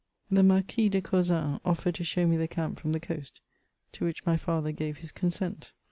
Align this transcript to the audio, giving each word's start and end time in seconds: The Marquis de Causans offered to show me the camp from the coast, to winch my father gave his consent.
The 0.31 0.41
Marquis 0.41 0.89
de 0.89 0.99
Causans 0.99 1.59
offered 1.63 1.93
to 1.93 2.03
show 2.03 2.25
me 2.25 2.35
the 2.35 2.47
camp 2.47 2.79
from 2.79 2.91
the 2.91 2.99
coast, 2.99 3.39
to 3.91 4.05
winch 4.05 4.25
my 4.25 4.35
father 4.35 4.71
gave 4.71 4.97
his 4.97 5.11
consent. 5.11 5.73